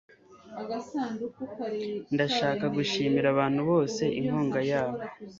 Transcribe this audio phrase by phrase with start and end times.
[2.13, 4.99] ndashaka gushimira abantu bose inkunga yabo